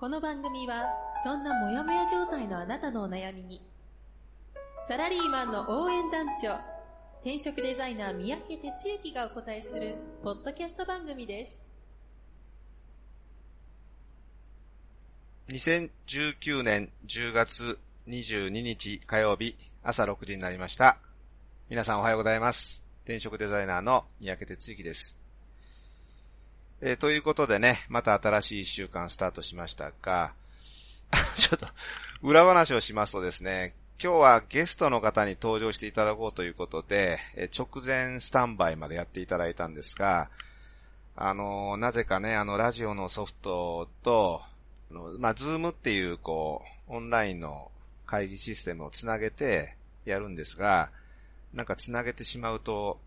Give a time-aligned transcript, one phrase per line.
[0.00, 0.86] この番組は
[1.22, 3.62] そんなモヤモヤ状態のあなたのお悩みに
[4.88, 6.56] サラリーマンの応援団長
[7.20, 11.64] 転職デザイナー三宅哲之がお答えするポッドキャスト番組です
[15.48, 20.98] 2019年10月22日火曜日朝6時になりました。
[21.68, 22.84] 皆さんおはようございます。
[23.04, 25.23] 転職デザイナーの三宅哲之です。
[26.86, 30.34] えーということでね、また新しい一週間スタートしましたが、
[31.34, 31.66] ちょっと、
[32.20, 40.28] 裏話をしますとですね、今日はゲストの方に登場していただこうということで、えー直前スタンバイまでやっていただいたんですが、
[41.16, 44.42] あのーなぜかね、あの、ラジオのソフトと、
[44.90, 47.72] あのまあ、ズームっていう、こう、オンラインの
[48.04, 50.90] 会議システムをつなげてやるんですが、
[51.54, 53.00] なんかつなげてしまうと、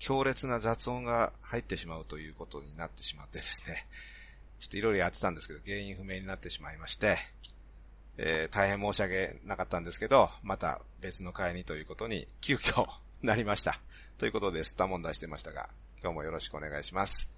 [0.00, 3.86] 強烈な雑音が入ってしまうということになってしまってですね、
[4.58, 7.18] ちょっといろいろやってたんですけど、原因不明になってしまいまして、
[8.16, 12.88] えー大変申し訳なかったんですけど、また別の会にということに急遽
[13.22, 13.78] なりました。
[14.18, 15.68] ということで、スタ問題してましたが、
[16.02, 17.30] 今日もよろしくお願いします。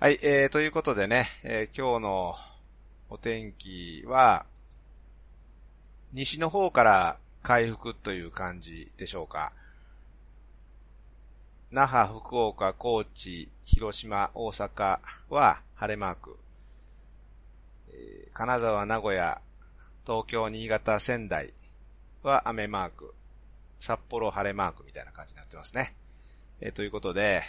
[0.00, 2.36] はい、えー、ということでね、えー今日の
[3.10, 4.44] お天気は、
[6.12, 9.52] 西の方から回復という感じでしょうか。
[11.72, 16.38] 那覇、福岡、高知、広島、大阪は晴れマーク。
[17.90, 19.40] えー金沢、名古屋、
[20.06, 21.52] 東京、新潟、仙台
[22.22, 23.14] は雨マーク。
[23.80, 25.94] 札幌晴れマークみたいな感じになってますね。
[26.60, 27.42] えーということで、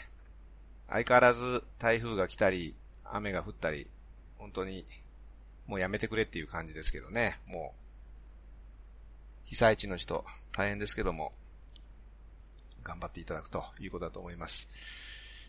[0.89, 2.73] 相変わらず台風が来たり、
[3.03, 3.87] 雨が降ったり、
[4.39, 4.85] 本当に
[5.67, 7.39] もうやめてくれっていう感じですけどね。
[7.45, 7.75] も
[9.45, 11.33] う、被災地の人、大変ですけども、
[12.87, 14.69] 頑張っていただくということだと思います。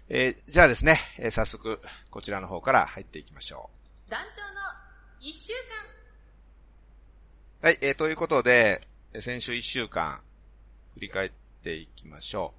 [0.08, 3.70] えーじゃあですね、えー早速、こちらの方から入っていきましょ
[4.08, 4.48] 団長の
[5.20, 5.56] 一週う。
[7.66, 10.20] はい、えーということで、えー先週1週間、
[10.94, 11.30] 振り返っ
[11.62, 12.54] ていきましょ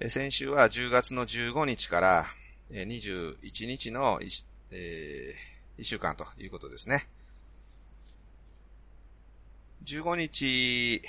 [0.00, 0.04] う。
[0.04, 2.26] えー先週は10月の15日から、
[2.72, 5.34] えー21日の1、え
[5.78, 7.08] 1週間ということですね。
[9.84, 11.00] 15日、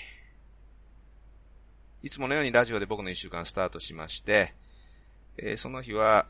[2.03, 4.55] いつものようにラジオで僕の1週間スタートしまして、
[5.37, 6.25] えーその日は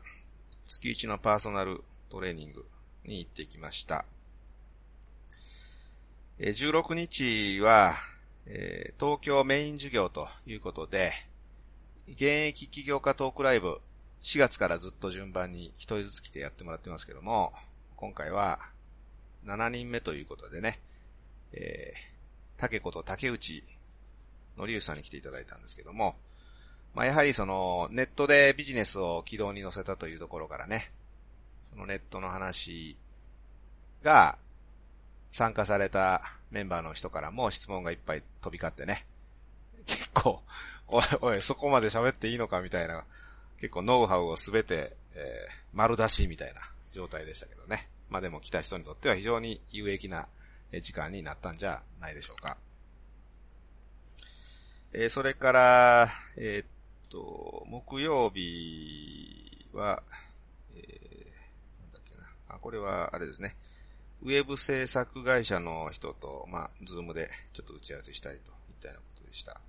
[0.66, 2.66] 月1のパーソナルトレーニング
[3.06, 4.04] に行ってきました。
[6.38, 7.94] えー16日は、
[8.44, 11.12] えー東京メイン授業ということで、
[12.06, 13.80] 現役起業家トークライブ、
[14.20, 17.54] 4月からずっと順番に一人ずつ来てやってもらってますけども、
[17.96, 18.58] 今回は
[19.46, 20.80] 7人目ということでね、
[21.54, 23.64] えー、竹子と竹内
[24.56, 26.16] のりゆうさんに来ていただいたんですけども、
[26.94, 30.90] まあ、やはりその、ネットでビジネスを軌道に乗せたというところからね、
[31.64, 32.96] そのネットの話
[34.02, 34.36] が、
[35.30, 39.06] 参加されたメンバーの人からも質問がいっぱい飛び交ってね、
[39.86, 40.42] 結構、
[40.88, 43.04] おいおい、そこまで喋っていいのかみたいな、
[43.58, 46.60] 結構ノウハウをすべて、えー丸出しみたいな
[46.92, 47.88] 状態でしたけどね。
[48.10, 50.28] まあでも来た人にとっては非常に有益な
[50.80, 52.58] 時間になったんじゃないでしょうか。
[54.94, 56.66] えーそれから、えーっ
[57.08, 60.02] と、木曜日は、
[60.76, 62.24] えーなんだっけな。
[62.48, 63.56] あ、これはあれですね。
[64.22, 69.60] ウェブ制作会社の人と、まあ、ズームでちょっと打ち合わせしたいといったようなことでした。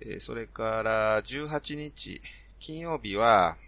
[0.00, 2.22] えそれから、18日、
[2.58, 3.58] 金曜日は、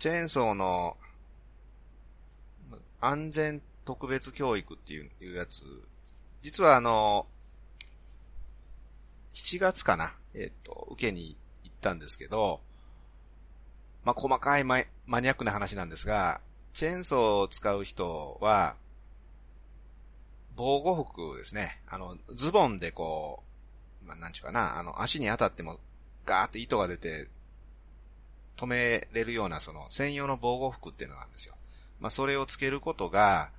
[0.00, 0.96] チェーンソーの
[3.00, 5.62] 安全特別教育っていうやつ、
[6.42, 7.28] 実はあの、
[9.34, 12.60] 7月かな、えっ、と、受けに行ったんですけど、
[14.04, 16.40] まあ、細かいママニアックな話なんですが、
[16.72, 18.76] チェーンソーを使う人は、
[20.56, 21.80] 防護服ですね。
[21.88, 23.42] あの、ズボンでこ
[24.04, 25.78] う、まあ、なんちゅうかな、あの、足に当たっても、
[26.26, 27.28] ガーって糸が出て、
[28.56, 31.54] 止めれるような、その、専用の防護服っていうのがあるんですよ。
[31.98, 33.50] まあ、それをつけることが、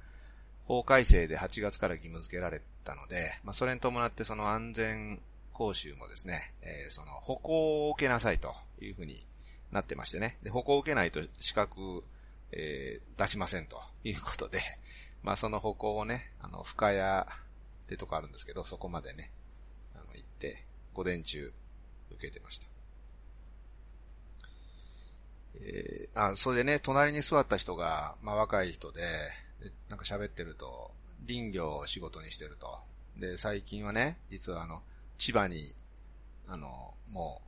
[0.68, 5.22] 法改正で8月から義務付けられたので、まあ、それに伴ってその安全
[5.56, 9.26] 講習もですね、えーその、歩行を受けなさいというふうに
[9.72, 10.38] なってましてね。
[10.44, 12.04] で、歩行を受けないと資格、
[12.52, 14.60] えー出しませんということで、
[15.24, 19.32] まあその歩行をね、あの、深谷ってとこあるんですけど、そこまでね、
[19.96, 21.54] あの、行って、午前中
[22.12, 22.68] 受けてました。
[25.56, 29.02] えー、あ、それでね、隣に座った人が、まあ若い人で、
[29.62, 30.92] でなんか喋ってると、
[31.26, 32.78] 林業を仕事にしてると。
[33.16, 34.84] で、最近はね、実はあの、
[35.18, 35.74] 千葉に、
[36.48, 37.46] あの、もう、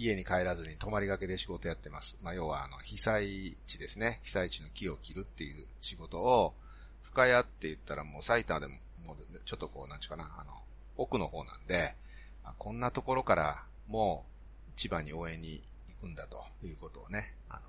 [0.00, 2.16] 家に帰らずに泊まりがけで仕事やってます。
[2.22, 4.20] まあ、要はあの、被災地ですね。
[4.22, 6.54] 被災地の木を切るっていう仕事を、
[7.02, 8.74] 深谷って言ったらもう埼玉でも、
[9.06, 10.52] もうちょっとこう、なんちゅうかな、あの、
[10.96, 11.94] 奥の方なんで、
[12.44, 14.24] あこんなところからも
[14.76, 17.60] う千葉に応援に行くんだということをね、あの、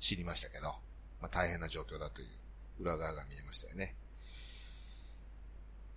[0.00, 0.74] 知りましたけど、
[1.20, 2.28] まあ、大変な状況だという
[2.82, 3.94] 裏側が見えましたよね。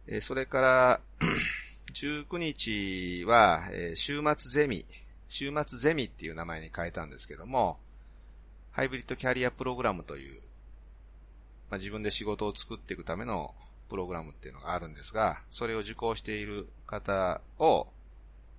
[0.08, 1.02] えー、それから、
[1.98, 4.86] 19日は、えー、週末ゼミ、
[5.28, 7.80] 週末ゼミっていう名前に変えたんですけども、
[8.70, 10.42] ハイブリッドキャリアプログラムという、
[11.72, 13.56] まあ、自分で仕事を作っていくための
[13.90, 17.88] プログラムっていうのがあるんですが、それを受講している方を、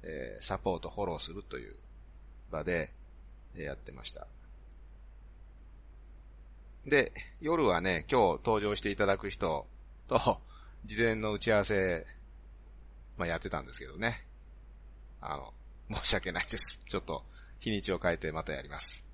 [0.02, 1.76] えー、サポート、フォローするという
[2.50, 2.91] 場で、
[3.55, 4.26] えー、やってました。
[6.87, 9.64] で、夜はね、今日登場していただく人
[10.08, 10.41] と、
[10.84, 12.18] 事前の打ち合わせ、
[13.19, 14.25] まあ、やってたんですけどね。
[15.20, 15.53] あの、
[15.99, 16.82] 申し訳ないです。
[16.87, 17.25] ちょっと、
[17.59, 19.05] 日にちを変えてまたやります。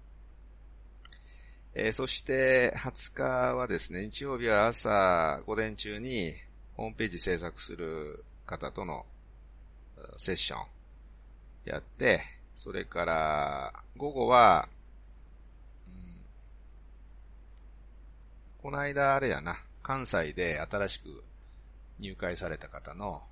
[1.73, 6.35] えー、そして、20日はですね、日曜日は朝、午前中に、
[6.77, 9.07] ホームページ制作する方との
[10.19, 10.67] セッション
[11.65, 12.23] やって、
[12.55, 14.69] それから、午後は、
[15.87, 16.25] うん、
[18.63, 21.25] この間あれやな、関西で新しく
[21.99, 23.23] 入会された方の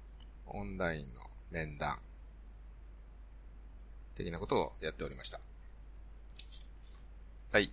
[0.52, 1.98] オンラインの面談
[4.14, 5.40] 的なことをやっておりました。
[7.52, 7.70] はい。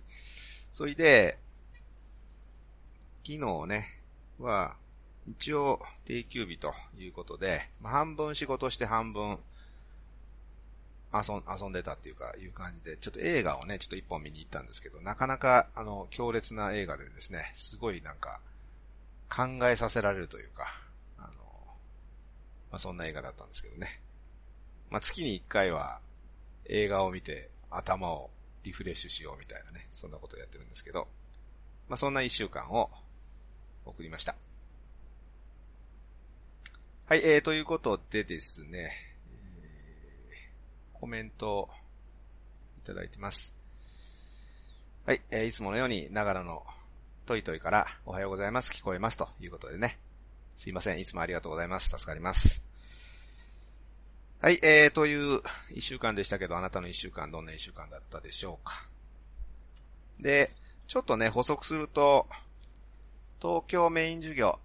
[0.72, 1.38] それで、
[3.24, 4.00] 昨日ね、
[4.38, 4.74] は、
[5.26, 9.38] 一応定休日ということで、まあ、半分仕事して半分
[11.12, 18.40] 遊ん遊んでたっていうか、いう感じで、ちょっと映画をね、ちょっと一本見に行ったんですけど、なかなか、あの、強烈な映画でですね、すごいなんか、
[19.28, 20.66] 考えさせられるというか、
[22.70, 24.00] まあ、そんな映画だったんですけどね。
[24.90, 26.00] まあ、月に一回は、
[26.72, 28.30] 映画を見て頭を
[28.62, 31.08] リフレッシュしようみたいなね、そんなことをやってるんですけど、
[31.88, 32.90] まあそんな一週間を
[33.84, 34.36] 送りました。
[37.06, 38.92] はい、えー、ということでですね、
[39.32, 41.68] えー、コメント
[42.84, 43.54] いただいてます。
[45.06, 46.64] はい、えー、いつものように、ながらの
[47.26, 49.98] トイトイからおはようございます、聞こえますということでね。
[50.60, 51.88] すいません、いつもありがとうございます。
[51.88, 52.62] 助かります。
[54.42, 55.40] はい、えー、という
[55.70, 58.86] 一週間でしたけど、あなたの一週間どんな一週間だったでしょうか。
[60.18, 60.50] で、
[60.86, 62.28] ちょっとね、補足すると、
[63.40, 64.58] 東京メイン授業、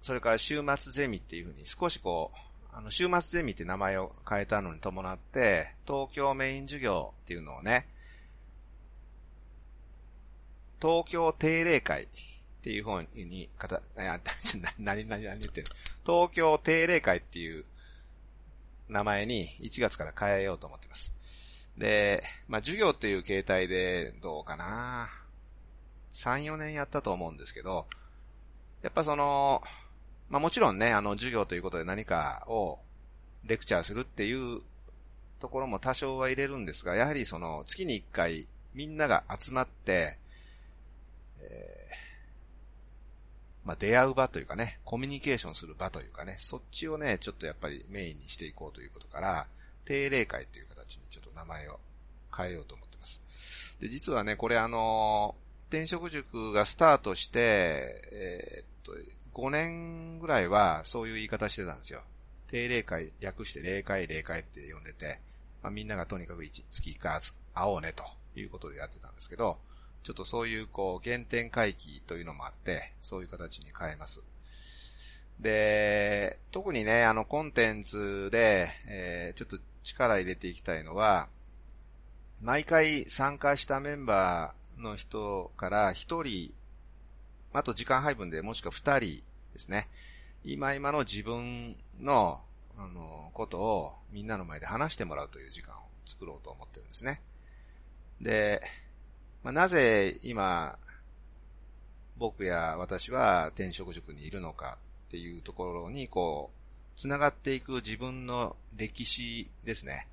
[0.00, 2.38] それから週末ゼミっていうふうに少しこう、
[2.72, 7.86] あの、週末ゼミって名前を変えたのに伴って、東京メイン授業っていうのをね、
[10.80, 12.08] 東京定例会
[12.66, 13.80] っていう方に、 かた、
[14.80, 15.66] 何、何、何言ってる
[16.04, 17.64] 東京定例会っていう
[18.88, 21.14] 名前に1月から変えようと思ってます。
[21.78, 25.08] で、まあ、授業っていう形態でどうかな
[26.12, 27.86] ？3、4年やったと思うんですけど、
[28.82, 29.62] やっぱその、
[30.28, 32.80] まあ、もちろんね、あの、授業ということで何かを
[33.44, 34.60] レクチャーするっていう
[35.38, 40.18] ところも多少は入れるんですが、やはりその、月に1回みんなが集まって、
[41.38, 41.75] え
[43.66, 49.46] まあ、出会う場というかね、コミュニケーションする場というかね、そっちをね、ちょっとやっぱりメインにしていこうということから、
[49.84, 51.80] 定例会という形にちょっと名前を
[52.34, 53.20] 変えようと思ってます。
[53.80, 55.34] で、実はね、これあの、
[55.68, 58.92] 転職塾がスタートして、えー、っと、
[59.34, 62.02] 5年ぐらいはそういう言い方してたんですよ。
[62.46, 65.18] 定例会、略して例会、例会って呼んでて、
[65.60, 67.20] まあ、みんながとにかく1月1回
[67.52, 68.04] 会おうねと
[68.38, 69.58] いうことでやってたんですけど、
[70.06, 74.22] ちょっとそういうこう原点回帰というのもあって、そういう形に変えます。
[75.40, 81.26] で、特にね、あのコンテンツで、えー、ちょっと力入れていきたいのは、
[82.40, 86.54] 毎回参加したメンバーの人から一人、
[87.52, 89.88] あと時間配分でもしくは二人ですね。
[90.44, 92.40] 今今の自分の、
[92.78, 97.20] あの、ことをみんなの前で話してもらうという時間を作ろうと思ってるんですね。
[98.20, 98.62] で、
[99.46, 100.76] まあ、なぜ今、
[102.16, 104.76] 僕や私は転職塾にいるのか
[105.06, 110.08] っていうところに、こう、繋がっていく自分の歴史ですね。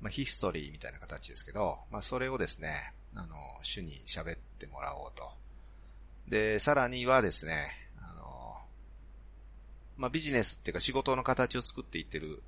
[0.00, 5.32] まあ、ヒストリーみたいな形ですけど、まあ、それをですね、あの、主に喋ってもらおうと。
[6.28, 8.56] で、さらにはですね、あの、
[9.96, 12.40] まあ、ビジネスっていうか仕事の形を作っていってる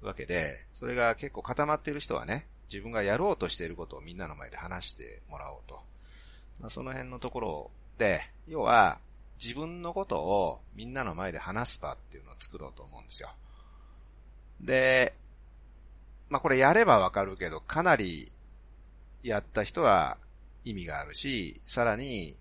[0.00, 5.80] わけで、それが結構固まってる人はね、自分がやろうとしていることをみんなの前で話してもらおうと。
[6.60, 8.98] まあ、その辺のところで、要は、
[9.42, 13.30] 自分のことをみんなの前で話す場っていうのを作ろうと思うんですよ。
[14.60, 15.14] で、
[16.28, 18.32] まあこれやればわかるけど、かなり
[19.22, 20.16] やった人は
[20.64, 22.34] 意味があるし、さらに、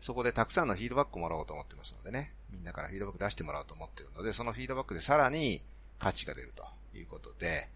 [0.00, 2.32] そこでたくさんのフィードバックもらおうと思ってますのでね。
[2.50, 5.60] みんなからフィードバック出してもらおうと思ってるので、そのフィードバックでさらに
[5.98, 6.64] 価値が出ると
[6.96, 7.68] いうことで、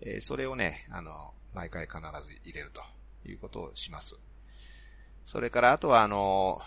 [0.00, 2.82] えー、それをね、あの、毎回必ず入れると
[3.28, 4.18] いうことをします。
[5.24, 6.60] それから、あとはあの、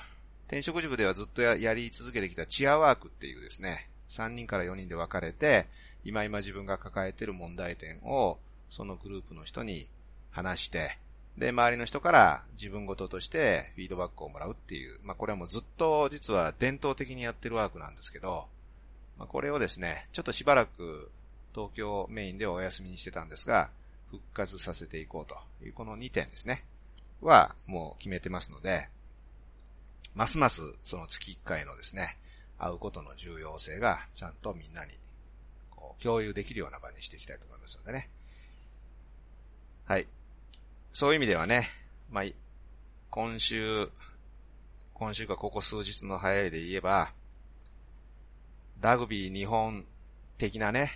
[0.47, 5.67] 転職塾ではずっとやり続けてきたチアワークっていうですね、3人から4人で分かれて、
[6.03, 8.39] 今今自分が抱えてる問題点を、
[8.71, 9.87] そのグループの人に
[10.31, 10.97] 話して、
[11.37, 18.47] で、周りの人から自分ごととしてフィードバックをもらうっていう、まあこれはもうずっと実は伝統的にやってるワークなんですけど、
[19.17, 21.11] まあこれをですね、ちょっとしばらく
[21.59, 23.69] 東京メインではお休みにしてたんですが、
[24.09, 26.63] 復活させていこうというこの2点ですね、
[27.21, 28.87] はもう決めてますので、
[30.15, 32.17] ますますその月1回のですね、
[32.57, 34.91] 会うことの重要性がちゃんとみんなに
[35.69, 38.09] こう共有できるような場にしていきたいと思いますのでね。
[39.85, 40.07] はい。
[40.93, 41.67] そういう意味ではね、
[42.09, 42.23] まあ、
[43.09, 43.89] 今週、
[44.93, 47.11] 今週かここ数日の流行りで言えば、
[48.81, 49.85] ラグビー日本
[50.37, 50.89] 的なね、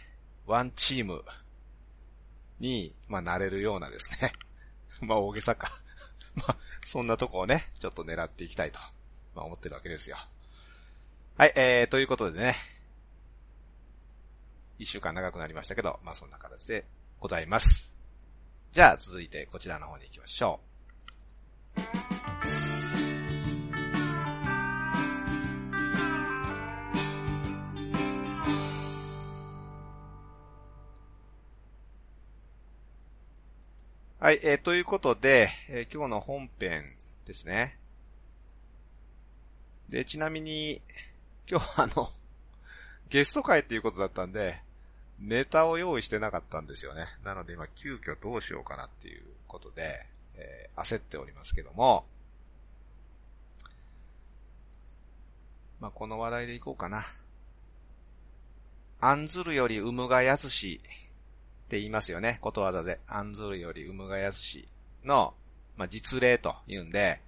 [0.46, 1.24] ワンチーム
[2.60, 4.34] に、まあ、なれるようなですね。
[5.02, 5.72] まあ、大げさか
[6.36, 8.80] まあ、そんなとこをね、ちょっと狙っていきたいと
[9.36, 10.18] まあ思ってるわけですよ。
[11.38, 12.56] はい、えー、ということでね、
[14.80, 16.86] 一週間長くなりましたけど、まあそんな形で
[17.20, 17.98] ございます。
[18.72, 20.73] じゃあ続いてこちらの方に行きましょう。
[34.24, 36.86] はい、えー、ということで、えー、今日の本編
[37.26, 37.78] ですね。
[39.90, 40.82] で、ちなみに、
[41.46, 42.10] 今日はあの、
[43.10, 44.62] ゲスト会っていうことだったんで、
[45.20, 47.04] ネタを用意してなかったんですよね。
[47.26, 52.06] なので今急遽どうしようかなっていうことで、えー、焦っておりますけども、
[55.82, 57.06] まあ、この話題でいこうかな。
[59.02, 60.80] 案ずるより産むがやすし
[61.74, 62.38] って言いますよね。
[62.40, 63.00] ことわざで。
[63.08, 64.68] 案ずるより産むがやすし
[65.04, 65.34] の、
[65.76, 67.20] まあ、実例と言うんで、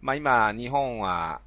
[0.00, 1.40] まあ今、日本は、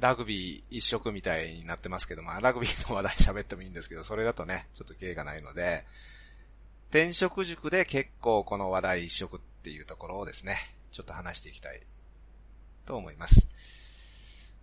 [0.00, 5.84] ラグビー一色みたいになってますけど、まあラグビーの話題喋ってもいいんですけど、それだとね、ちょっと芸がないので、
[6.90, 10.56] 転職塾で結構この話題一色っていうところをですね、
[10.90, 11.80] ちょっと話していきたい
[12.84, 13.48] と思います。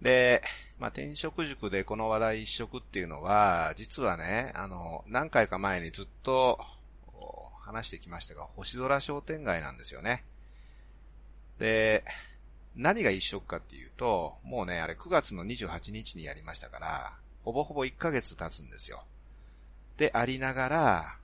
[0.01, 0.41] で、
[0.79, 6.59] まあ、転職塾でこの話題一色っていうのは、実はね、あの、何回か前にずっと
[7.65, 10.23] 話してきましたが、星空商店街なんですよね。
[11.59, 12.05] で、
[12.75, 17.13] 何が一色かっていうと、もうね、あれ9月の28日にやりましたから、
[17.43, 19.03] ほぼほぼ1ヶ月経つんですよ。
[19.97, 21.15] で、ありながら、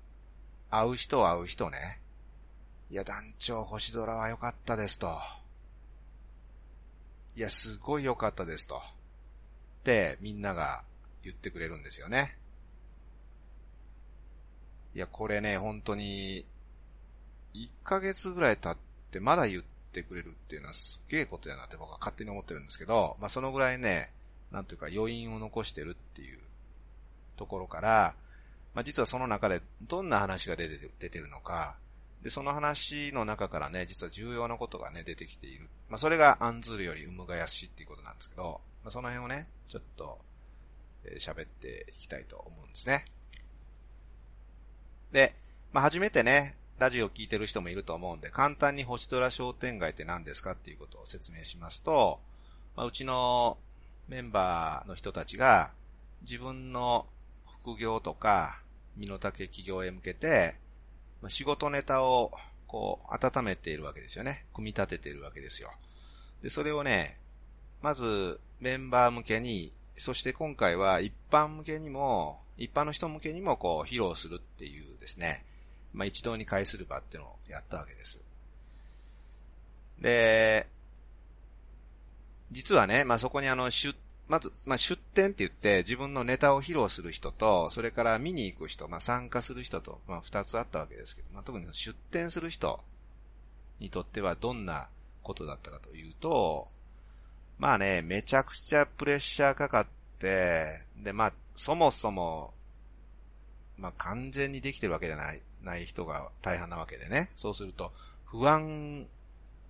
[0.70, 2.02] 会う人会う人ね。
[2.92, 5.18] いや、団長、星空は良かったですと。
[7.36, 8.78] いや、すごい良かったですと。
[8.78, 8.82] っ
[9.84, 10.84] てみんなが
[11.24, 12.38] 言ってくれるんですよね。
[14.96, 16.46] いや、これね、本当に、
[17.54, 18.78] 1ヶ月ぐらい経っ
[19.12, 24.12] てまだ言ってくれるっていうのはすげえことやなって僕は勝手に思ってるんですけど、まあそのぐらいね、
[24.52, 26.40] なんというか余韻を残してるっていう
[27.36, 28.16] ところから、
[28.74, 31.78] まあ実はその中でどんな話が出て出てるのか、
[32.26, 35.70] で、その話の中からね、実は重要なことがね、出てきている。
[35.90, 40.18] まあそれが案ずるより産むがやしっていうことなんですけど、まあその辺をね、ちょっと、
[41.04, 43.06] え、喋っていきたいと思うんですね。
[45.12, 45.36] で、
[45.72, 52.22] まあ初めてね、ラジオを聞いてる人もいると思うんで、簡単に星空商店街って何ですかっていうことを説明しますと、
[52.76, 53.60] まあ、うちの
[54.08, 55.70] メンバーの人たちが
[56.24, 57.06] 自分の
[57.62, 58.64] 副業とか
[58.98, 60.56] 身の丈企業へ向けて、
[61.30, 62.32] 仕事ネタを
[62.68, 64.46] こう温めているわけですよね。
[64.54, 65.72] 組み立てているわけですよ。
[66.42, 67.18] で、それをね、
[67.82, 75.44] まずメンバー向けに、そして今回は一般向けにも、一般の人向けにもこう披露するっていうですね、
[75.94, 78.22] まあ、一堂に会する場っていうのをやったわけです。
[80.00, 80.68] で、
[82.52, 92.84] 実はね、まあ、そこにあの、出、まず、まあ、出展って言って自分のネタを披露する人と、それから見に行く人、まあ、参加する人と、まあ、二つあったわけですけど、まあ、特に出展する人
[93.80, 94.88] にとってはどんな
[95.22, 96.68] ことだったかというと、
[97.58, 99.88] まあね、めちゃくちゃプレッシャーかかっ
[100.20, 102.54] て、で、まあ、そもそも、
[103.78, 107.32] まあ完全にできてるわけじゃない、ない人が大半なわけでね。
[107.36, 107.94] そうすると、
[108.26, 109.08] 不安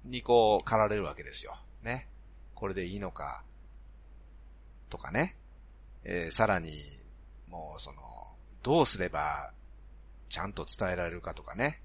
[0.04, 1.58] にこう、駆られるわけですよ。
[1.84, 2.08] ね。
[2.54, 3.44] これでいいのか、
[4.96, 5.36] とかね。
[6.06, 6.72] えー、さらに、
[7.50, 8.02] もうその、
[8.64, 9.52] どうすれば、
[10.30, 11.82] ちゃんと伝えられるかとかね。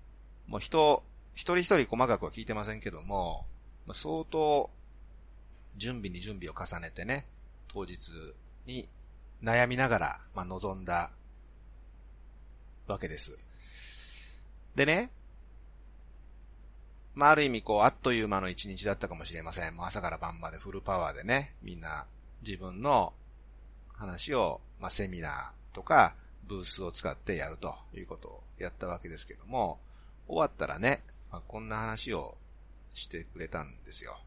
[0.47, 1.03] もう人、
[1.35, 3.47] 一人一人細かくは聞いてませんけども、
[3.87, 4.71] まあ、相当、
[5.77, 7.27] 準備に準備を重ねてね、
[7.69, 8.11] 当日
[8.67, 8.89] に
[9.43, 11.11] 悩みながら、まあ、臨んだ
[12.87, 13.39] わけです。
[14.75, 15.11] でね、
[17.15, 19.75] まあ、ある意味こう、あっという間の一日だったかもしれません。
[19.75, 22.07] もう朝から晩までフルパワーでね、みんな
[22.43, 23.13] 自分の
[23.95, 29.79] 話を、まあ、セミナーとか、ブースを使ってやるということをやったわけですけども、
[30.27, 32.37] 終わったらね、まあ、こんな話を
[32.95, 34.19] してくれたんですよ。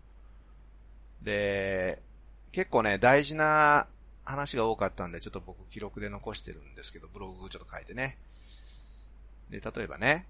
[1.21, 2.01] で、
[2.51, 3.87] 結構ね、大事な
[4.25, 8.17] 話が多かったんで、ちょっと僕記録で残してるんですけど、ブログちょっと書いてね。
[9.49, 10.27] で、例えばね、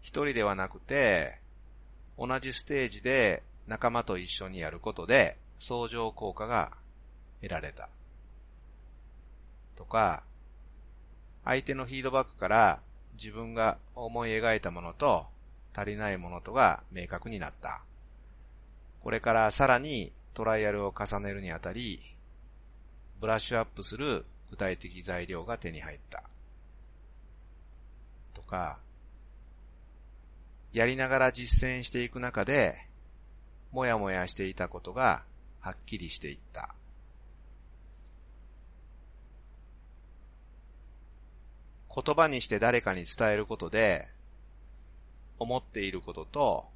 [0.00, 1.40] 一人ではなくて、
[2.18, 6.72] 同じステージで仲間と一緒にやることで、相乗効果が
[7.40, 7.88] 得られた。
[9.76, 10.24] とか、
[11.44, 12.80] 相手のフィードバックから
[13.14, 15.26] 自分が思い描いたものと
[15.74, 17.82] 足りないものとが明確になった。
[19.02, 22.00] これからさらにトライアルを重ねるにあたり、
[23.20, 26.22] ブラッシュアップする具体的材料が手に入った。
[28.34, 28.78] とか、
[30.72, 32.86] やりながら実践していく中で、
[33.72, 35.24] もやもやしていたことが
[35.60, 36.74] はっきりしていった。
[41.94, 44.08] 言葉にして誰かに伝えることで、
[45.38, 46.66] 思っていることと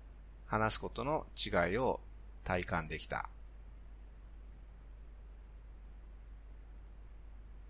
[0.47, 2.01] 話すことの違いを
[2.45, 3.29] 体感できた。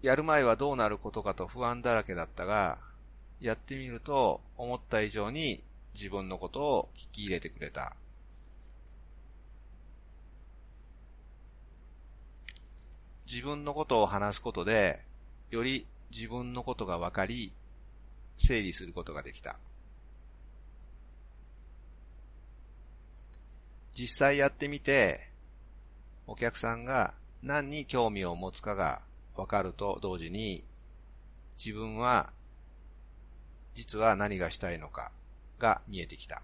[0.02, 2.78] やる前はどうなることかと不安だらけだったが、
[3.40, 5.62] やってみると思った以上に
[5.94, 7.94] 自分のことを聞き入れてくれた。
[13.30, 15.00] 自分のことを話すことで、
[15.50, 17.52] より自分のことが分かり、
[18.36, 19.56] 整理することができた。
[23.98, 25.28] 実際やってみて、
[26.26, 29.00] お客さんが何に興味を持つかが
[29.36, 30.64] 分かると同時に、
[31.56, 32.32] 自分は
[33.74, 35.12] 実は何がしたいのか
[35.58, 36.42] が見えてきた。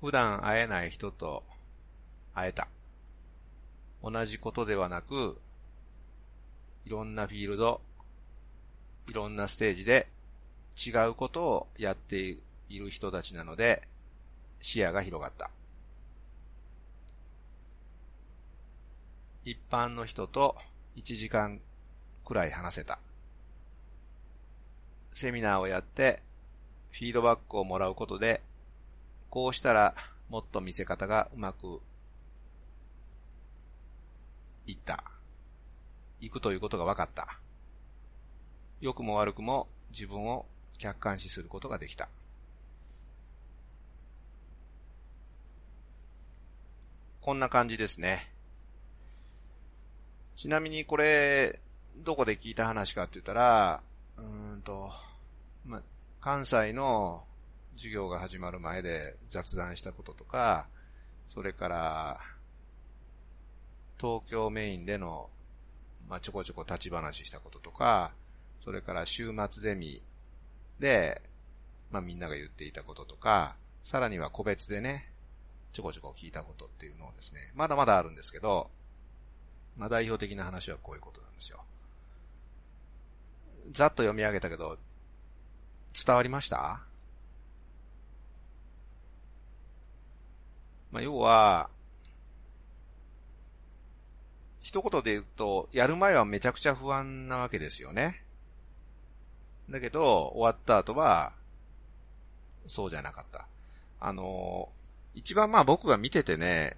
[0.00, 1.42] 普段会えない人と
[2.36, 2.68] 会えた。
[4.02, 5.38] 同じことではなく、
[6.84, 7.80] いろんなフィールド、
[9.08, 10.06] いろんなステージで
[10.76, 12.36] 違うことをやって
[12.68, 13.82] いる人たちなので、
[14.60, 15.50] 視野が広がった。
[19.44, 20.56] 一般の人と
[20.96, 21.60] 1時間
[22.24, 22.98] くらい話せた。
[25.14, 26.22] セミナーをやって、
[26.90, 28.42] フィードバックをもらうことで、
[29.30, 29.94] こうしたら
[30.28, 31.80] もっと見せ方がうまく
[34.66, 35.04] いった。
[36.20, 37.38] 行くということが分かった。
[38.80, 40.46] 良くも悪くも自分を
[40.78, 42.08] 客観視することができた。
[47.20, 48.32] こんな感じですね。
[50.36, 51.60] ちなみにこれ、
[51.96, 53.82] どこで聞いた話かって言ったら、
[54.18, 54.92] うんと、
[55.64, 55.82] ま、
[56.20, 57.24] 関西の
[57.76, 60.68] 授業が始まる前で雑談したこととか、
[61.26, 62.20] それから、
[63.98, 65.30] 東京メインでの、
[66.08, 68.12] まあ、ちょこちょこ立ち話したこととか、
[68.60, 70.02] それから週末ゼミ
[70.78, 71.22] で、
[71.90, 75.08] まあ、みんなが言っていたこととか、さらには個別でね、
[75.72, 78.70] ちょこちょこ聞いたことっていうのをですね、まだまだあるんですけど、
[79.76, 81.62] まあ、代表的な話はこういうことなんですよ。
[83.72, 84.78] ざっと読み上げたけど、
[85.92, 86.82] 伝わりました？
[90.92, 91.68] まあ、要は、
[94.66, 98.20] 一言で言うと、やる前はめちゃくちゃ不安なわけですよね。
[99.70, 101.34] だけど、終わった後は、
[102.66, 103.46] そうじゃなかった。
[104.00, 104.68] あの、
[105.14, 106.76] 一番まあ僕が見ててね、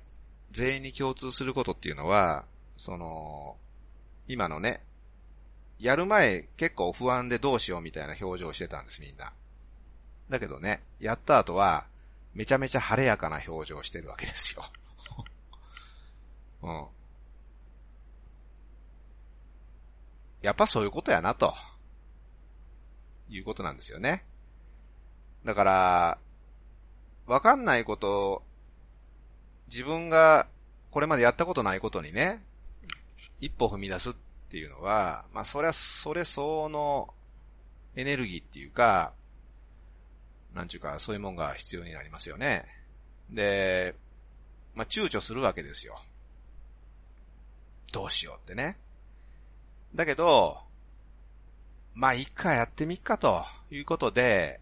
[0.50, 2.44] 全員に共通することっていうのは、
[2.76, 3.56] その、
[4.26, 4.82] 今のね、
[5.78, 9.32] やる前結構不安でどうしようみたいな表情をしてたんですみんな。
[10.28, 11.86] だけどね、やった後は、
[12.34, 14.62] めちゃめちゃ晴れやかな表情をしてるわけですよ。
[16.60, 16.97] うん。
[20.48, 21.54] やっぱそういうことやな、と。
[23.28, 24.24] いうことなんですよね。
[25.44, 26.18] だから、
[27.26, 28.42] わかんないこと
[29.66, 30.46] 自分が
[30.90, 32.42] これまでやったことないことにね、
[33.42, 34.14] 一歩踏み出すっ
[34.48, 37.12] ていうのは、まあそれはそれ相応の
[37.94, 39.12] エネルギーっていうか、
[40.54, 42.64] なんちゅうかそういうもんが必要になりますよね。
[43.28, 43.94] で、
[44.74, 46.00] まあ躊躇するわけですよ。
[47.92, 48.78] どうしようってね。
[49.94, 50.60] だけど、
[51.94, 54.60] まあ一回やってみっかということで、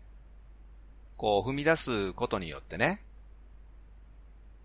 [1.16, 3.02] こう踏み出すことによってね、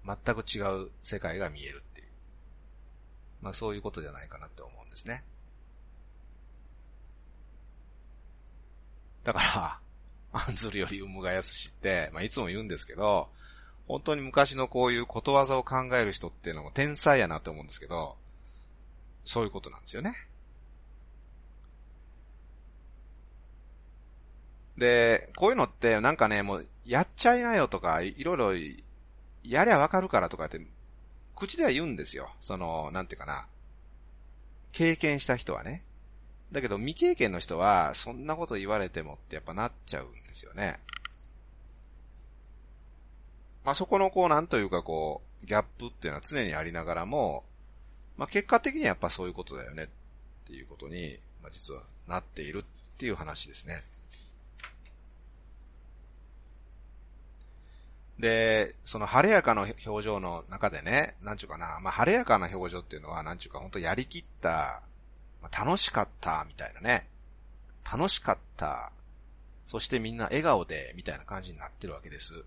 [0.05, 2.07] 全く違う世界が見えるっていう。
[3.41, 5.23] まあそういうことじゃないかなって思うんですね。
[9.23, 9.79] だか
[10.33, 13.29] ら、案ずるより産むが安しって、まあいつも言うんですけど、
[13.87, 18.15] 本当に昔のこういうことわざを考える人っていうのも天才やなって思うんですけど、
[19.25, 20.15] そういうことなんですよね。
[24.77, 28.53] で、こういうのってなんかね、もうやっちゃいなよとか、いろいろ
[29.43, 30.61] やりゃわかるからとかって、
[31.35, 32.29] 口では言うんですよ。
[32.39, 33.47] その、なんていうかな。
[34.71, 35.83] 経験した人はね。
[36.51, 40.79] だけど未経験の人は、そんなこと言われてもってやっぱなっちゃうんですよね。
[43.63, 47.43] まあ、そこのこう、なんというかこう、ギャップっていうのは常にありながらも、
[48.17, 49.87] まあ、結果的にはやっぱそういうことだよねっ
[50.45, 52.63] ていうことに、まあ、実はなっているっ
[52.97, 53.81] ていう話ですね。
[58.21, 64.83] で、その晴れやかな表情の中でね、なんちゅうかな、まあ、晴れやかな表情っていうのは、なんちゅうか、本当やりきった、
[65.41, 67.07] まあ、楽しかった、みたいなね。
[67.91, 68.93] 楽しかった。
[69.65, 72.45] そしてみんな笑顔で、みたいな感じになってるわけです。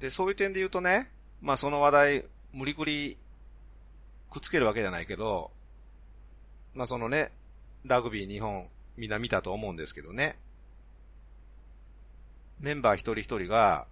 [0.00, 1.10] で、そういう点で言うとね、
[1.42, 3.18] まあ、その話題、無理くり、
[4.30, 5.50] くっつけるわけじゃないけど、
[6.74, 7.32] まあ、そのね、
[7.84, 10.38] ラグビー日本、みんな見たと思うんですけどね。
[12.62, 13.86] メンバー一人一人が、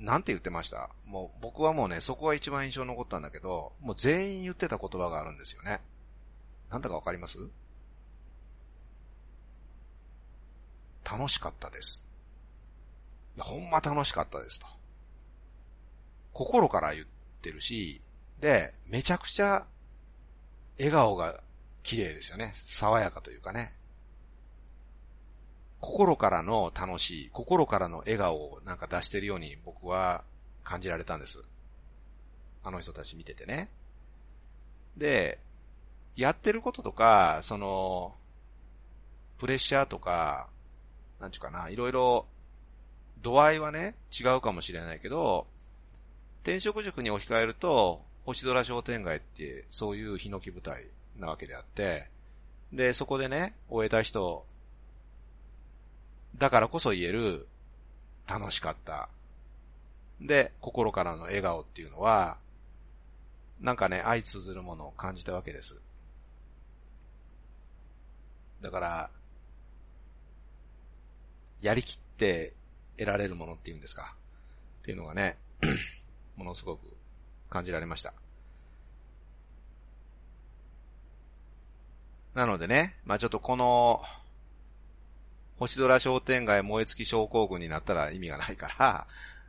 [0.00, 0.90] なんて言ってました？
[1.06, 5.80] もう僕はもうね、そこが一番印象残ったんだけど、もう全員言ってた言葉があるんですよね。
[6.70, 7.38] なんだかわかります？
[11.08, 12.04] 楽しかったです。
[13.36, 14.66] いや、ほんま楽しかったですと。
[16.32, 17.06] 心から言っ
[17.42, 18.00] てるし、
[18.40, 19.66] で、めちゃくちゃ
[20.78, 21.40] 笑顔が
[21.82, 22.52] 綺麗ですよね。
[22.54, 23.74] 爽やかというかね。
[25.84, 30.24] 心からの楽しい、心からの笑顔をなんか出してるように僕は
[30.62, 31.42] 感じられたんです。
[32.62, 33.68] あの人たち見ててね。
[34.96, 35.38] で、
[36.16, 38.14] やってることとか、その、
[39.36, 40.48] プレッシャーとか、
[41.20, 42.26] なんちゅうかな、いろいろ、
[43.20, 45.46] 度合いはね、違うかもしれないけど、
[46.44, 50.86] 転職塾に置き換えると、星空商店街ってそういうヒノキ舞台
[51.18, 52.08] なわけであって、
[52.72, 54.46] で、そこでね、終えた人
[56.36, 57.46] だからこそ言える、
[58.28, 59.08] 楽しかった。
[60.20, 62.38] で、心からの笑顔っていうのは、
[63.60, 65.80] なんかね、相通ずるものを感じたわけです。
[68.60, 69.10] だから、
[71.60, 72.52] やりきって
[72.96, 74.14] 得られるものっていうんですか。
[74.80, 75.36] っていうのがね、
[76.36, 76.96] ものすごく
[77.48, 78.12] 感じられました。
[82.34, 84.02] なのでね、まあちょっとこの、
[85.58, 89.06] 星空商店街燃え尽き症候群になったら意味がないから、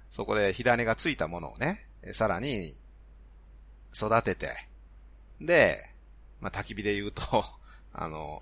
[0.09, 2.75] そこで火種がついたものをね、さらに
[3.93, 4.67] 育てて、
[5.41, 5.89] で、
[6.39, 7.23] まあ、焚き火で言うと
[7.93, 8.41] あの、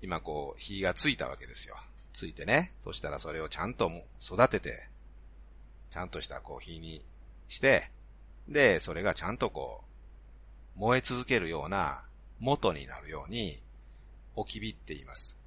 [0.00, 1.76] 今こう、火がついたわけですよ。
[2.12, 2.72] ついてね。
[2.82, 4.88] そしたらそれをちゃんと育てて、
[5.90, 7.04] ちゃんとしたこう火に
[7.48, 7.90] して、
[8.48, 9.84] で、それがちゃんとこ
[10.76, 12.04] う、燃え続けるような
[12.38, 13.62] 元になるように、
[14.34, 15.38] 置き火って言います。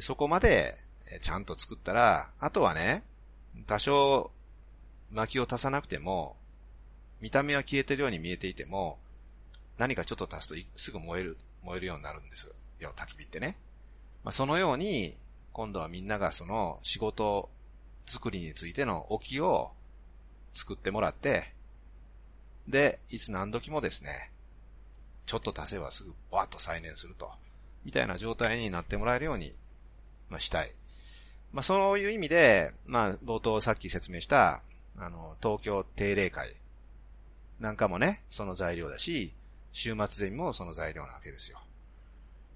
[0.00, 0.78] そこまで
[1.20, 3.02] ちゃんと作ったら、あとはね、
[3.66, 4.30] 多少
[5.10, 6.36] 薪を足さなくても、
[7.20, 8.98] 見た目は消えてるように見えていても、
[9.78, 12.48] 何かちょっと足すとすぐ燃える、燃えるようになるんです。
[12.78, 13.56] よ、焚き火ってね。
[14.24, 15.14] まあ、そのように、
[15.52, 17.48] 今度はみんながその仕事
[18.04, 19.72] 作りについての置きを
[20.52, 21.54] 作ってもらって、
[22.68, 24.32] で、いつ何時もですね、
[25.24, 27.30] ちょっと足せばすぐバーッと再燃すると、
[27.84, 29.54] みたいな状態になってもらえるように
[30.28, 30.72] まあ、したい。
[31.52, 34.62] まあ、そういう意味で、まあ、冒頭さっき説明した、
[34.98, 36.54] あの、東京定例会
[37.60, 39.32] なんかもね、その材料だし、
[39.72, 41.58] 週末ゼミもその材料なわけですよ。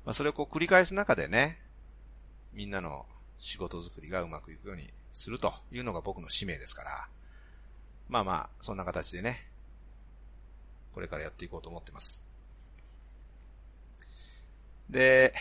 [0.04, 1.59] まあ、それをこう繰り返す中でね、
[2.52, 3.06] みんなの
[3.38, 7.09] 仕事作りがうまくいくようにするというのが僕の使命ですから、
[8.09, 9.46] まあまあ、そんな形でね、
[10.92, 12.22] これからやっていこうと思ってます。
[14.90, 15.33] で、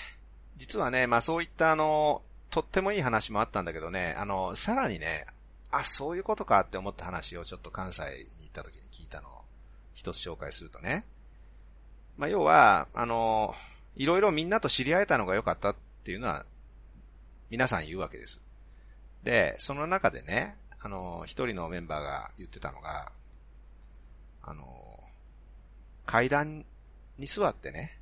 [0.60, 5.26] 実はね、まあそういったあの、とってもいい話もあったんだけどね、あの、さらにね、
[5.72, 8.04] あ、そういうことかって思った話をちょっと関西
[8.39, 9.32] に行った時に聞いたのを
[9.93, 11.06] 一つ紹介するとね。
[12.17, 13.56] まあ、要は、あの、
[13.95, 16.45] いろいろみんなと知り合えたのが良かったっていうのは、
[17.50, 18.41] 皆さん言うわけです。
[19.24, 23.12] で、その中でね、あの、一人のメンバーが言ってたのが、
[24.41, 25.00] あの、
[26.06, 26.65] 階段
[27.17, 28.00] に座ってね、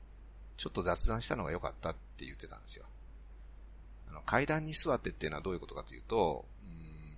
[0.55, 2.85] ちょっと雑談したのが良かったって言ってたんですよ。
[4.09, 7.17] あの階段に座ってっていうのはどういうことかというと、うん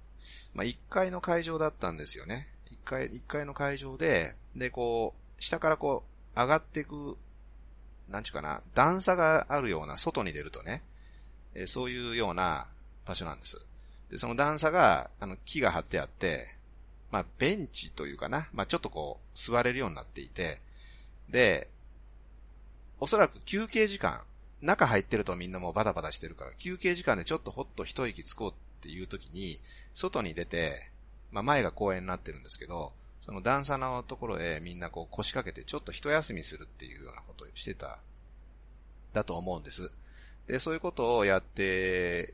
[0.53, 2.49] まあ、1階の会場だったんですよね。
[2.69, 6.03] 1階、一階の会場で、で、こう、下からこ
[6.35, 7.17] う、上がっていく、
[8.09, 10.83] なんちゅうかな、段差があるような、外に出るとね、
[11.53, 12.67] えそういうような
[13.05, 13.59] 場所なんです。
[14.09, 16.55] で、その段差が、あの、木が張ってあって、
[17.11, 20.61] まあ、ベンチというかな、まあ、ちょっとこう、座れるようになっていて、
[21.29, 21.69] で、
[22.99, 24.21] おそらく休憩時間、
[24.61, 29.59] 中入ってるとみんなもうバタバタしてるから、休憩時間でちょっとほっと一息つこうっていう時に、
[29.93, 30.91] 外に出て、
[31.31, 37.99] まあ前が公園になってるんですけど、その段差のところへみんなこう腰掛けてちょっと一休みするっていうようなことをしてた、
[39.13, 39.91] だと思うんです。
[40.47, 42.33] で、そういうことをやって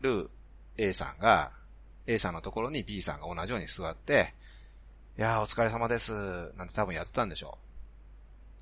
[0.00, 0.30] る
[0.76, 1.52] A さんが、
[2.06, 4.34] A さんのところに B さんが同じように座って、
[5.18, 6.12] いやーお疲れ様です、
[6.56, 7.58] なんて多分やってたんでしょ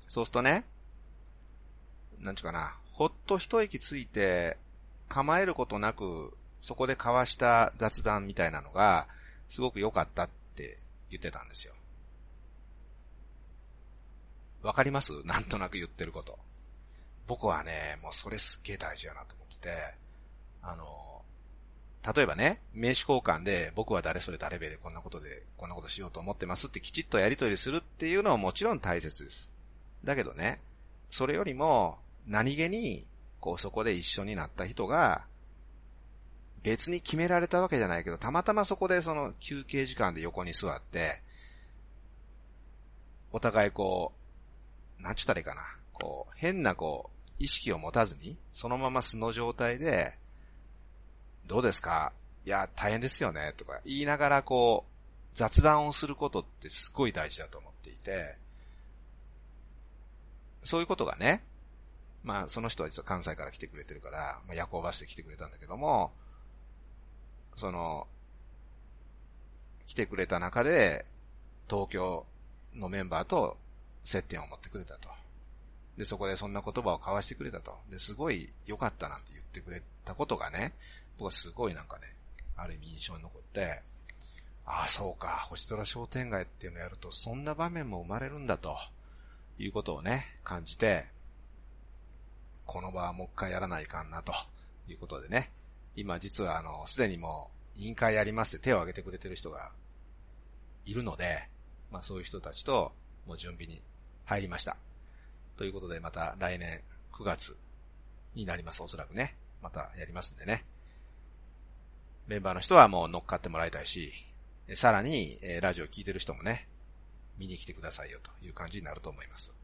[0.01, 0.05] う。
[0.11, 0.65] そうするとね、
[2.21, 4.57] なんちゅうかな、ほっと一息ついて、
[5.09, 9.07] 構えることなく、そこで交わした雑談みたいなのが、
[9.47, 10.77] すごく良かったって
[11.09, 11.73] 言ってたんですよ。
[14.61, 15.11] わかります？
[15.25, 16.37] なんとなく言ってること。
[17.27, 19.69] 僕はね、もうそれすっげえ大事やなと思ってて、
[20.61, 21.23] あの、
[22.15, 29.49] 例えばね、名刺交換で僕は誰それ誰べでこんなことでこんなことしようと思ってますってきちっとやりとりするっていうのはもちろん大切です。
[30.03, 30.59] だけどね、
[31.09, 33.07] それよりも、何気に、
[33.39, 35.25] こうそこで一緒になった人が、
[36.63, 41.21] 別に決められたわけじゃないけど、たまたまそこでその休憩時間で横に座って、
[43.31, 44.13] お互いこ
[44.99, 45.61] う、なんちゅったらいいかな。
[45.93, 50.13] こう、変なこう、意識を持たずに、そのまま素の状態で、
[51.47, 52.13] どうですか？
[52.45, 54.91] いや、大変ですよね、とか言いながらこう、
[55.33, 58.35] 雑談をすることってすごい大事だと思っていて、
[60.63, 61.43] そういうことがね、
[62.23, 66.11] まあ、その人は実は関西から来てくれてるから、まあ、夜行バスで来てくれたんだけども、
[67.55, 68.07] その、
[69.87, 71.05] 来てくれた中で、
[71.69, 72.25] 東京
[72.75, 73.57] のメンバーと
[74.03, 75.09] 接点を持ってくれたと。
[75.97, 77.77] で、そこでそんな言葉を交わしてくれたと。
[77.89, 80.73] で、すごい良かったなんて言ってくれたことがね、
[81.17, 82.15] 僕はすごいなんかね、
[82.55, 83.81] ある意味印象に残って、
[84.65, 88.77] ああ、そうか、星空商店街っていうのをやると、そんな場面も生まれるんだと、
[89.57, 91.05] いうことをね、感じて、
[92.71, 94.31] この場はもう一回やらないかんな、と
[94.87, 95.51] いうことでね。
[95.97, 99.71] 今実はあの、すでにもう委員会やりますって手を挙げてくれてる人が
[100.85, 101.49] いるので、
[101.91, 102.93] まあそういう人たちと
[103.27, 103.81] もう準備に
[104.23, 104.77] 入りました。
[105.57, 106.79] ということでまた来年
[107.11, 107.57] 9月
[108.35, 109.35] になります、おそらくね。
[109.61, 110.63] またやりますんでね。
[112.27, 114.13] メンバーの人はもう乗っかってもらいたいし、
[114.75, 116.69] さらに、えラジオ聞いてる人もね、
[117.37, 119.60] 見に来てくださいよという感じになると思います。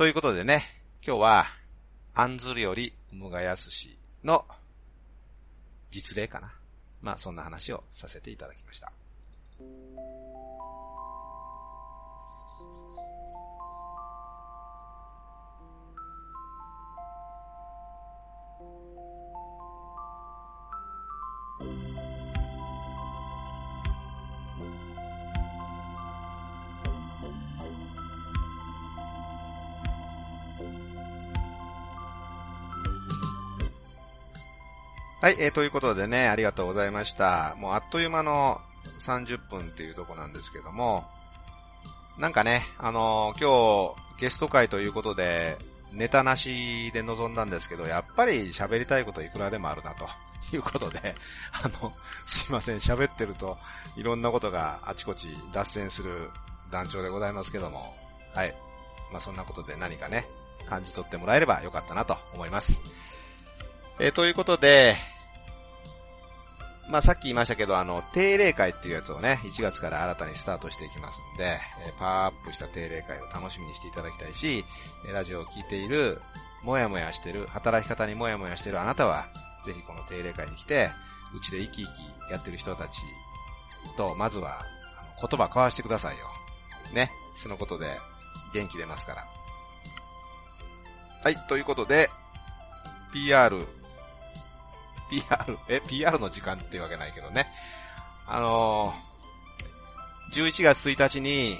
[0.00, 0.62] ということでね、
[1.06, 1.46] 今日は、
[2.14, 4.46] 案ずるより無がやすしの
[5.90, 6.54] 実例かな。
[7.02, 8.94] まあそんな話をさせていただきました。
[35.20, 37.54] はい、えー、ということでね、ありがとうございました。
[37.58, 38.58] もうあっという間の
[39.00, 41.04] 30分っていうとこなんですけども、
[42.18, 45.58] なんかね、あのー、今日ゲスト会ということで、
[45.92, 50.08] ネタなしで臨んだんですけど、やっぱり喋りたいこといくらでもあるなと。
[50.52, 51.14] いうことで、
[51.62, 51.92] あの、
[52.24, 53.58] すいません、喋ってると、
[53.96, 56.30] いろんなことがあちこち脱線する
[56.70, 57.94] 団長でございますけども、
[58.34, 58.56] はい。
[59.12, 60.26] まあ、そんなことで何かね、
[60.66, 62.80] 感じ取ってもらえればよかったなと思います。
[64.02, 64.96] え、ということで、
[66.90, 74.64] まあ、さっき言いましたけど、あの、定例会っていうやつをね、1月から新たにスタートしていきますんで、えー、パワーアップした定例会を楽しみにしていただきたいし、
[75.12, 76.20] ラジオを聴いている、
[76.64, 79.26] もやもやしてる、働き方にもやもやしてるあなたは、
[79.64, 80.90] ぜひこの定例会に来て、
[81.34, 83.00] うちで生き生きやってる人たち
[83.96, 84.64] と、まずは、
[85.20, 86.26] 言葉交わしてくださいよ。
[86.92, 87.10] ね。
[87.36, 87.98] そのことで、
[88.52, 89.24] 元気出ますから。
[91.22, 92.10] はい、ということで、
[93.12, 93.66] PR、
[95.10, 97.46] PR、え、PR の時間っていうわけないけどね。
[98.26, 101.56] あのー、11月1日に、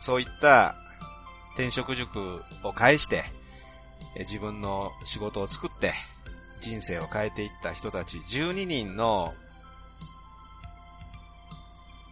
[0.00, 0.76] そういった
[1.54, 3.24] 転職塾を介して、
[4.18, 5.92] 自分の仕事を作って、
[6.60, 9.34] 人生を変えていった人たち12人の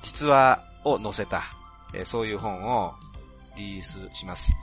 [0.03, 1.43] 実話を載せた、
[2.05, 2.95] そういう本を
[3.57, 4.55] リリースします。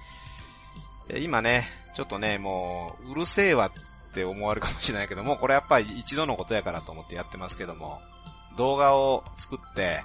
[1.20, 3.72] 今ね、ちょっとね、もう、うるせえわ
[4.12, 8.02] って思われるかもしれないけども、これやっぱり一度のことやからと思ってやってますけども、
[8.58, 10.04] 動画を作って、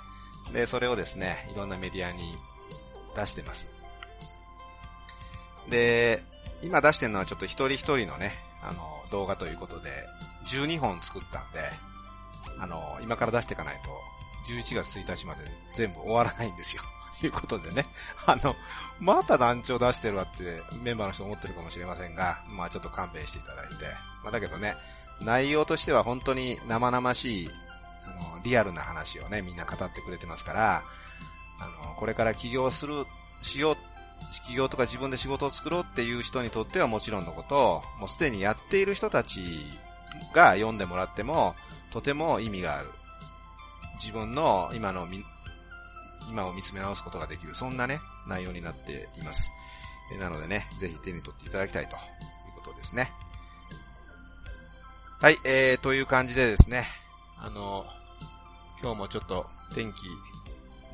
[0.53, 2.37] で、それをですね、いろんなメディアに
[3.17, 3.69] 出してます。
[5.69, 6.23] で、
[6.63, 9.91] 今出してるのはちょっと一人一人のね、あの、動画ということで、
[10.47, 11.59] 12本作ったんで、
[12.61, 13.91] あの、今から出していかないと、
[14.53, 15.41] 11月1日まで
[15.75, 16.85] 全部終わらないんですよ。
[17.21, 17.85] ということでね。
[18.27, 18.57] あの、
[19.01, 23.75] また団長出してるわってメンバーの人思ってるかもしれませんが、まあちょっと勘弁していただいて。
[24.23, 24.77] まあだけどね、
[25.23, 27.51] 内容としては本当に生々しい、
[28.05, 30.83] あの、リアルな話をね、みんな語ってくれてますから、
[31.59, 33.07] あの、これから起業する、
[33.41, 33.77] しよう、
[34.47, 39.41] 起業とか自分で仕事を作ろうっていう人にとってはもちろんのこと、もうすでにやっている人たち
[40.35, 41.55] が読んでもらっても、
[41.93, 42.91] とても意味がある。
[43.99, 45.07] 自分の今の
[46.31, 49.51] 今を見つめ直すことができる、そんなね、内容になっています。
[50.21, 52.01] なのでね、ぜひ手に取っていただきたいという
[52.63, 53.11] ことですね。
[55.21, 56.87] はい、えー、という感じでですね、
[57.39, 57.87] あの、
[58.81, 59.99] 今日もちょっと天気、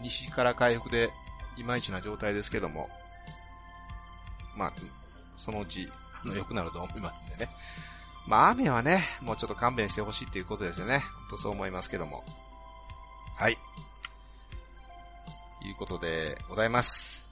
[0.00, 1.10] 西から回復で
[1.56, 2.88] いまいちな状態ですけども、
[4.56, 4.72] まあ、
[5.36, 5.88] そのうち、
[6.24, 7.50] あの、良くなると思いますんでね。
[8.26, 11.00] まあ、雨はね、もうちょっと勘弁してほしいっていうことですよね。
[11.00, 12.24] ほんとそう思いますけども。
[13.36, 13.58] はい。
[15.64, 17.30] いうことでございます。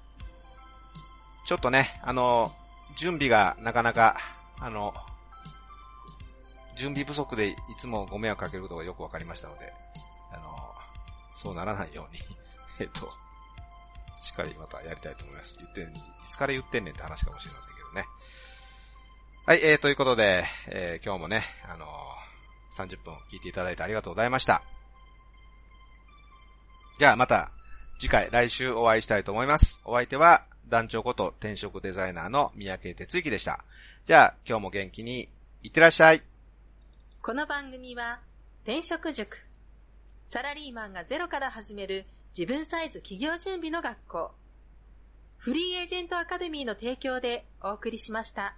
[1.46, 2.52] ちょっとね、あの、
[2.96, 4.16] 準備がなかなか、
[4.58, 4.94] あの、
[6.76, 9.72] 準備不足でいつもご迷惑かけることがよくわかりましたので、
[10.32, 10.72] あの、
[11.34, 12.22] そうならないように
[12.80, 13.12] えっと、
[14.20, 15.58] しっかりまたやりたいと思います。
[15.58, 18.06] 言ってん、いつから言ってんねんって話かもしれませんけどね。
[19.46, 24.62] はい、えー、ということで、えー、今日もね、あのー、30分聞いていただいてありがとうございました。
[26.98, 27.50] じゃあまた、
[28.00, 29.82] 次回、来週お会いしたいと思います。
[29.84, 33.62] お相手は、団長こと転職デザイナーの三宅哲之でした。
[34.06, 35.28] じゃあ、今日も元気に、
[35.62, 36.22] いってらっしゃい。
[37.20, 38.20] この番組は、
[38.62, 39.44] 転職塾。
[40.26, 44.30] サラリーマンがゼロから始める自分サイズ企業準備の学校。
[45.36, 48.56] フリーエージェントアカデミーの提供でお送りしました。